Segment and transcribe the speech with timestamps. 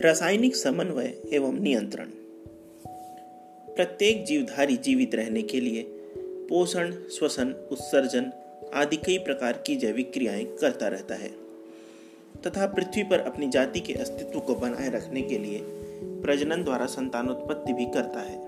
[0.00, 2.04] रासायनिक समन्वय एवं नियंत्रण।
[3.74, 5.82] प्रत्येक जीवधारी जीवित रहने के लिए
[6.48, 8.32] पोषण, श्वसन, उत्सर्जन
[8.74, 11.28] आदि कई प्रकार की जैविक क्रियाएँ करता रहता है।
[12.46, 15.60] तथा पृथ्वी पर अपनी जाति के अस्तित्व को बनाए रखने के लिए
[16.22, 18.38] प्रजनन द्वारा संतानोत्पत्ति भी करता है।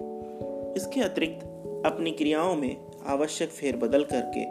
[0.77, 1.43] इसके अतिरिक्त
[1.87, 2.77] अपनी क्रियाओं में
[3.07, 4.45] आवश्यक फेरबदल करके,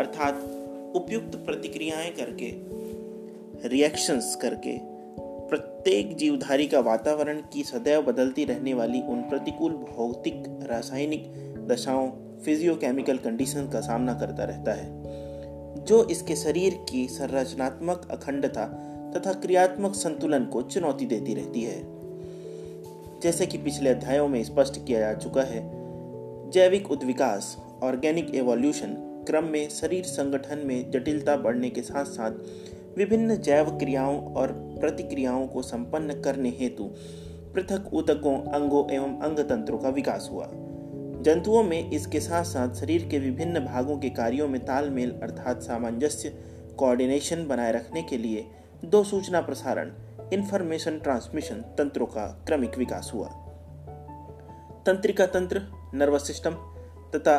[0.00, 0.34] अर्थात
[0.96, 2.52] उपयुक्त प्रतिक्रियाएँ करके
[3.68, 4.99] रिएक्शंस करके
[5.50, 11.32] प्रत्येक जीवधारी का वातावरण की सदैव बदलती रहने वाली उन प्रतिकूल भौतिक, रासायनिक
[11.68, 12.10] दशाओं
[12.44, 18.66] फिजियोकेमिकल कंडीशन का सामना करता रहता है, जो इसके शरीर की संरचनात्मक अखंडता
[19.16, 21.82] तथा क्रियात्मक संतुलन को चुनौती देती रहती है।
[23.20, 25.62] जैसे कि पिछले अध्यायों में स्पष्ट किया जा चुका है,
[26.50, 28.94] जैविक उद्विकास ऑर्गेनिक एवोल्यूशन
[29.26, 32.30] क्रम में शरीर संगठन में जटिलता बढ़ने के साथ साथ
[32.96, 36.84] विभिन्न जैव क्रियाओं और प्रतिक्रियाओं को संपन्न करने हेतु
[37.54, 40.48] पृथक उतकों अंगों एवं अंग तंत्रों का विकास हुआ।
[41.22, 46.28] जंतुओं में इसके साथ साथ शरीर के विभिन्न भागों के कार्यों में तालमेल अर्थात सामंजस्य
[46.78, 48.46] कोऑर्डिनेशन बनाए रखने के लिए
[48.84, 49.92] दो सूचना प्रसारण
[50.32, 53.28] इंफॉर्मेशन ट्रांसमिशन तंत्रों का क्रमिक विकास हुआ।
[54.86, 55.62] तंत्रिका तंत्र
[55.94, 56.50] नर्वस सिस्टम
[57.16, 57.36] तथा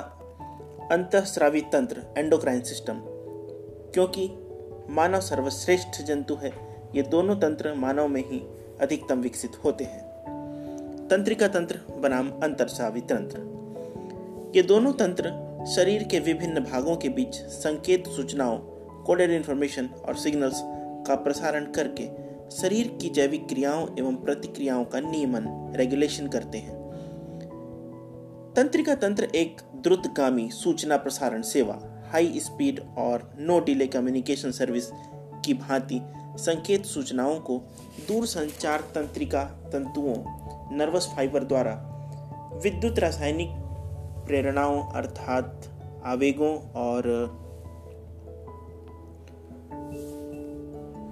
[0.91, 3.01] अंतःस्रावी तंत्र एंडोक्राइन सिस्टम
[3.93, 4.29] क्योंकि
[4.89, 6.51] मानव सर्वश्रेष्ठ जंतु है।
[6.95, 8.41] ये दोनों तंत्र मानव में ही
[8.81, 10.01] अधिकतम विकसित होते हैं।
[11.07, 13.39] तंत्रिका तंत्र बनाम अंतरसावी तंत्र।
[14.55, 18.57] ये दोनों तंत्र शरीर के विभिन्न भागों के बीच संकेत सूचनाओं
[19.03, 20.61] कोडेड इंफॉर्मेशन और सिग्नल्स
[21.07, 22.09] का प्रसारण करके
[22.51, 26.81] शरीर की जैविक क्रियाओं एवं प्रतिक्रियाओं का नियमन रेगुलेशन करते हैं।
[28.55, 31.79] तंत्रिका तंत्र एक द्रुतगामी सूचना प्रसारण सेवा
[32.11, 34.89] हाई स्पीड और नो डिले कम्युनिकेशन सर्विस
[35.45, 36.01] की भांति
[36.37, 37.57] संकेत सूचनाओं को
[38.07, 40.15] दूर संचार तंत्रिका तंतुओं,
[40.77, 41.73] नर्वस फाइबर द्वारा
[42.63, 43.49] विद्युत रासायनिक
[44.27, 45.69] प्रेरणाओं अर्थात
[46.05, 47.01] आवेगों और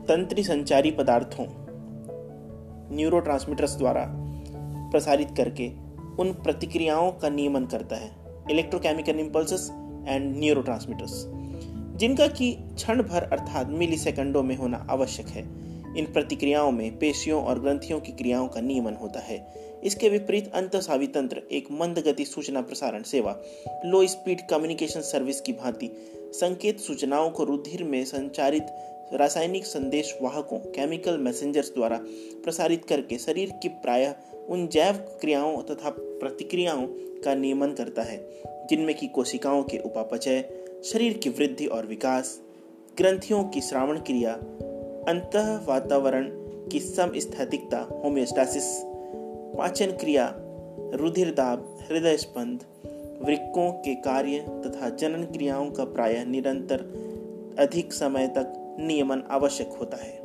[0.10, 1.46] तंत्री संचारी पदार्थों,
[2.96, 4.06] न्यूरोट्रांसमीटर्स द्वारा
[4.92, 5.72] प्रसारित करके
[6.20, 8.12] उन प्रतिक्रियाओं का नियमन करता है।
[8.52, 9.70] इलेक्ट्रोकेमिकल इम्पल्सेस
[10.08, 11.24] एंड न्यूरोट्रांसमीटर्स
[12.00, 15.42] जिनका कि क्षण भर अर्थात मिली सेकंडों में होना आवश्यक है।
[15.98, 21.08] इन प्रतिक्रियाओं में पेशियों और ग्रंथियों की क्रियाओं का नियमन होता है। इसके विपरीत अंतसावी
[21.08, 23.38] तंत्र एक मंद गति सूचना प्रसारण सेवा
[23.86, 25.90] लो स्पीड कम्युनिकेशन सर्विस की भांति
[26.34, 28.66] संकेत सूचनाओं को रुधिर में संचारित
[29.14, 32.00] रासायनिक संदेश वाहकों केमिकल मैसेंजर्स द्वारा
[32.44, 34.14] प्रसारित करके शरीर की प्रायः
[34.50, 36.88] उन जैव क्रियाओं तथा प्रतिक्रियाओं
[37.26, 38.18] का नियमन करता है।
[38.70, 40.50] जिनमें की कोशिकाओं के उपापचय,
[40.84, 42.42] शरीर की वृद्धि और विकास,
[42.98, 44.34] ग्रंथियों की श्रावण क्रिया
[45.12, 45.32] अंत
[45.68, 46.30] वातावरण
[46.70, 48.82] की समस्थैतिकता, होम्योस्टासिस,
[49.58, 50.36] पाचन क्रिया
[50.94, 52.64] रुधिर दाब हृदय स्पंद,
[53.22, 56.80] वृक्कों के कार्य तथा जनन क्रियाओं का प्रायः निरंतर,
[57.60, 60.20] अधिक समय तक नियमन आवश्यक होता है।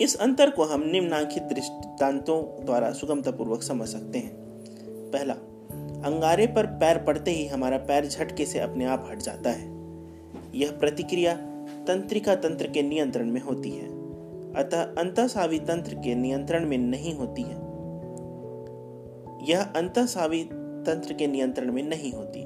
[0.00, 4.36] इस अंतर को हम निम्नांकित दृष्टांतों द्वारा सुगमतापूर्वक समझ सकते हैं।
[5.10, 5.34] पहला
[6.06, 9.74] अंगारे पर पैर पड़ते ही हमारा पैर झटके से अपने आप हट जाता है।
[10.54, 11.34] यह प्रतिक्रिया
[11.86, 13.88] तंत्रिका तंत्र के नियंत्रण में होती है।
[14.54, 17.64] अतः अंतसावी तंत्र के नियंत्रण में नहीं होती है।
[19.48, 20.42] यह अंतसावी
[20.86, 22.42] तंत्र के नियंत्रण में नहीं होती,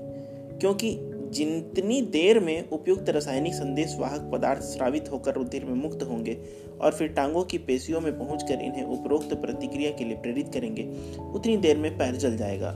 [0.59, 0.99] क्योंकि
[1.33, 6.37] जितनी देर में उपयुक्त रासायनिक संदेश वाहक पदार्थ स्रावित होकर रुधिर में मुक्त होंगे
[6.81, 10.89] और फिर टांगों की पेशियों में पहुंचकर इन्हें उपरोक्त प्रतिक्रिया के लिए प्रेरित करेंगे,
[11.35, 12.73] उतनी देर में पैर जल जाएगा।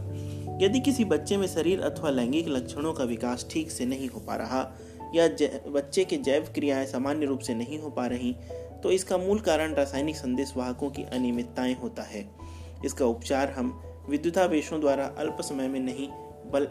[0.63, 4.37] यदि किसी बच्चे में शरीर अथवा लैंगिक लक्षणों का विकास ठीक से नहीं हो पा
[4.37, 4.61] रहा
[5.15, 5.29] या
[5.71, 8.37] बच्चे के जैव क्रियाएँ सामान्य रूप से नहीं हो पा रही
[8.83, 12.29] तो इसका मूल कारण रासायनिक संदेश वाहकों की अनियमितताएँ होता है।
[12.85, 16.09] इसका उपचार हम विद्युतावेशों द्वारा अल्प समय में नहीं,
[16.53, 16.69] बल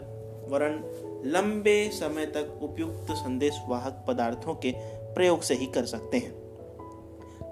[0.50, 0.82] वरण
[1.30, 4.72] लंबे समय तक उपयुक्त संदेश वाहक पदार्थों के
[5.14, 6.32] प्रयोग से ही कर सकते हैं।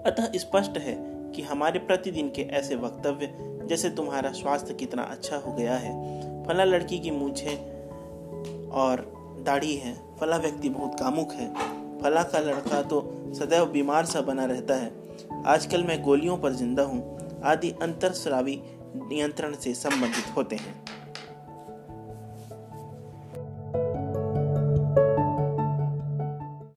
[0.03, 3.33] अतः स्पष्ट है कि हमारे प्रतिदिन के ऐसे वक्तव्य,
[3.67, 5.93] जैसे तुम्हारा स्वास्थ्य कितना अच्छा हो गया है।
[6.45, 7.55] फला लड़की की मूछे
[8.71, 9.11] और
[9.45, 11.53] दाढ़ी है। फला व्यक्ति बहुत कामुक है।
[12.01, 13.01] फला का लड़का तो
[13.39, 14.91] सदैव बीमार सा बना रहता है।
[15.45, 18.61] आजकल मैं गोलियों पर ज़िंदा हूँ। आदि अंतरस्रावी
[18.95, 21.02] नियंत्रण से संबंधित होते हैं।